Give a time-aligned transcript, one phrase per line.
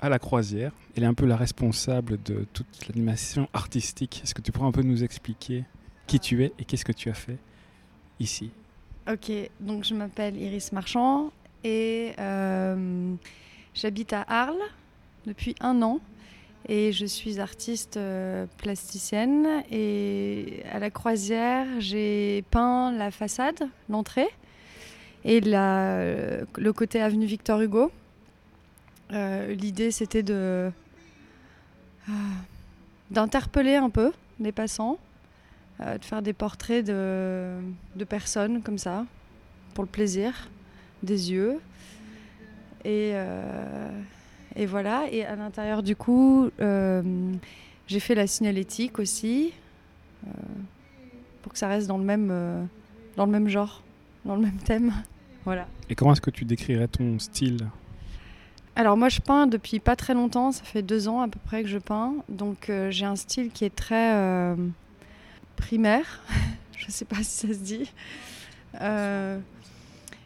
[0.00, 0.72] à la croisière.
[0.96, 4.20] Elle est un peu la responsable de toute l'animation artistique.
[4.22, 5.64] Est-ce que tu pourrais un peu nous expliquer
[6.06, 7.38] qui tu es et qu'est-ce que tu as fait
[8.20, 8.50] ici?
[9.10, 9.30] Ok,
[9.60, 11.30] donc je m'appelle Iris Marchand
[11.64, 13.14] et euh,
[13.74, 14.56] j'habite à Arles
[15.26, 16.00] depuis un an
[16.68, 24.28] et je suis artiste euh, plasticienne et à la croisière j'ai peint la façade, l'entrée
[25.24, 27.90] et la, le côté avenue Victor Hugo.
[29.12, 30.70] Euh, L'idée c'était de
[32.08, 32.12] euh,
[33.10, 34.98] d'interpeller un peu les passants,
[35.80, 37.58] euh, de faire des portraits de,
[37.96, 39.06] de personnes comme ça,
[39.74, 40.48] pour le plaisir,
[41.02, 41.58] des yeux.
[42.84, 43.12] Et,
[44.56, 46.48] et voilà, et à l'intérieur du coup,
[47.86, 49.52] j'ai fait la signalétique aussi,
[51.42, 52.68] pour que ça reste dans le même,
[53.16, 53.82] dans le même genre,
[54.24, 54.92] dans le même thème.
[55.44, 55.66] Voilà.
[55.88, 57.68] Et comment est-ce que tu décrirais ton style?
[58.78, 61.64] Alors moi je peins depuis pas très longtemps, ça fait deux ans à peu près
[61.64, 64.54] que je peins, donc euh, j'ai un style qui est très euh,
[65.56, 66.22] primaire,
[66.76, 67.92] je sais pas si ça se dit.
[68.80, 69.40] Euh,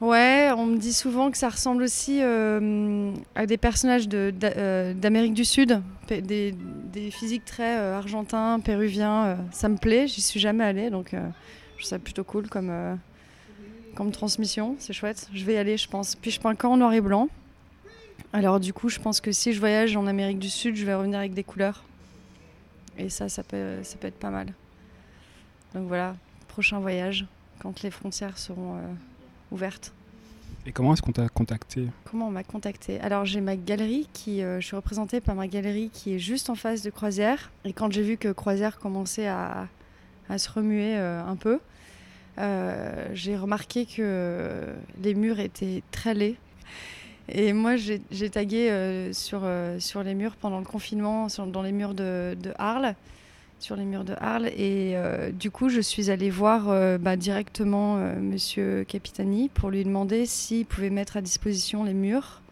[0.00, 5.82] ouais, on me dit souvent que ça ressemble aussi à des personnages d'Amérique du Sud,
[6.06, 11.18] des, des physiques très argentins, péruviens, ça me plaît, j'y suis jamais allée, donc je
[11.72, 12.96] trouve ça plutôt cool comme,
[13.96, 16.14] comme transmission, c'est chouette, je vais y aller je pense.
[16.14, 17.28] Puis je peins qu'en noir et blanc.
[18.36, 20.94] Alors du coup, je pense que si je voyage en Amérique du Sud, je vais
[20.94, 21.84] revenir avec des couleurs.
[22.98, 24.52] Et ça, ça peut, ça peut être pas mal.
[25.72, 27.24] Donc voilà, prochain voyage,
[27.60, 28.92] quand les frontières seront euh,
[29.52, 29.94] ouvertes.
[30.66, 31.86] Et comment est-ce qu'on t'a contacté?
[32.10, 33.00] Comment on m'a contacté?
[33.00, 36.50] Alors j'ai ma galerie qui, euh, je suis représentée par ma galerie qui est juste
[36.50, 37.50] en face de Croisière.
[37.64, 39.66] Et quand j'ai vu que Croisière commençait à,
[40.28, 41.58] à se remuer euh, un peu,
[43.14, 46.36] j'ai remarqué que les murs étaient très laids.
[47.28, 51.72] Et moi j'ai tagué euh, sur, euh, sur les murs pendant le confinement, dans les
[51.72, 52.94] murs de, de Arles,
[53.58, 54.46] sur les murs de Arles.
[54.46, 60.26] Et euh, du coup je suis allée voir bah, directement Monsieur Capitani pour lui demander
[60.26, 62.42] s'il pouvait mettre à disposition les murs.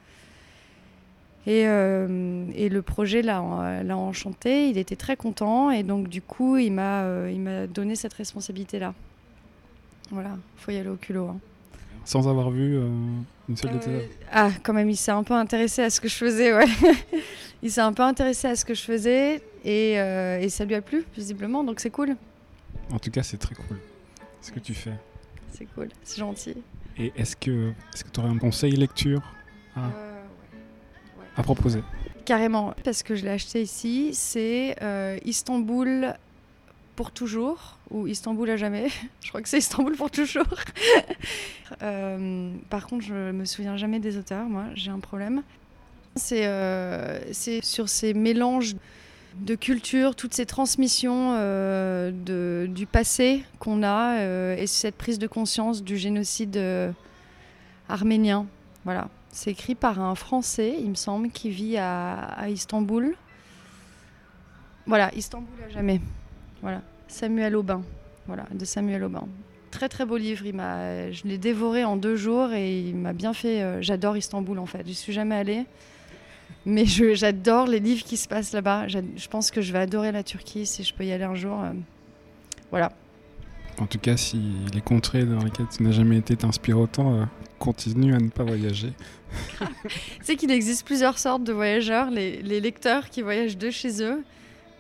[1.46, 6.72] Et, et le projet l'a enchanté, il était très content et donc du coup il
[6.72, 8.94] m'a il donné cette responsabilité-là.
[10.10, 11.28] Voilà, faut y aller au culot.
[11.28, 11.38] hein.
[12.04, 12.86] Sans avoir vu euh,
[13.48, 15.90] une seule de tes Euh, œuvres ah, quand même, il s'est un peu intéressé à
[15.90, 16.66] ce que je faisais, ouais.
[17.62, 20.74] il s'est un peu intéressé à ce que je faisais et, euh, et ça lui
[20.74, 22.16] a plu, visiblement, donc c'est cool.
[22.92, 23.78] En tout cas, c'est très cool
[24.42, 24.92] ce que tu fais.
[25.52, 26.54] C'est cool, c'est gentil.
[26.98, 29.22] Et est-ce que est-ce que tu aurais un conseil lecture
[29.74, 29.88] à,
[31.36, 31.80] à proposer?
[32.24, 34.76] Carrément, parce que je l'ai acheté ici, c'est
[35.24, 36.14] Istanbul
[36.96, 38.88] pour toujours ou Istanbul à jamais.
[39.20, 40.44] je crois que c'est Istanbul pour toujours.
[41.82, 45.42] Euh, par contre, je me souviens jamais des auteurs, moi, j'ai un problème.
[46.14, 47.18] C'est euh,
[47.62, 48.76] sur ces mélanges
[49.40, 55.82] de cultures, toutes ces transmissions euh, du passé qu'on a et cette prise de conscience
[55.82, 56.62] du génocide
[57.88, 58.46] arménien.
[58.84, 59.08] Voilà.
[59.30, 63.16] C'est écrit par un Français, il me semble, qui vit à Istanbul.
[64.86, 66.00] Voilà, Istanbul à jamais.
[66.64, 67.82] Voilà, Samuel Aubin.
[68.26, 69.28] Voilà, de Samuel Aubin.
[69.70, 70.44] Très très beau livre.
[70.46, 73.62] Il m'a, je l'ai dévoré en deux jours et il m'a bien fait.
[73.62, 74.82] euh, j'adore Istanbul en fait.
[74.86, 75.66] Je suis jamais allée,
[76.64, 78.88] mais je- j'adore les livres qui se passent là-bas.
[78.88, 81.34] J'ad- Je pense que je vais adorer la Turquie si je peux y aller un
[81.34, 81.60] jour.
[81.62, 81.72] euh.
[82.70, 82.92] Voilà.
[83.80, 84.40] En tout cas, si
[84.72, 87.24] les contrées dans lesquelles tu n'as jamais été t'inspirent autant, euh,
[87.58, 88.92] continue à ne pas voyager.
[89.88, 94.00] Tu sais qu'il existe plusieurs sortes de voyageurs, les, les lecteurs qui voyagent de chez
[94.02, 94.22] eux,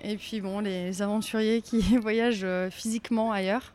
[0.04, 3.74] et puis bon, les aventuriers qui voyagent euh, physiquement ailleurs.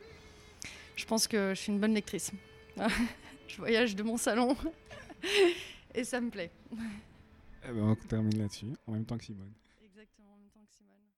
[0.95, 2.31] Je pense que je suis une bonne lectrice.
[3.47, 4.55] je voyage de mon salon
[5.95, 6.51] et ça me plaît.
[6.71, 9.51] Eh ben, on termine là-dessus, en même temps que Simone.
[9.83, 11.08] Exactement, en même temps que Simone.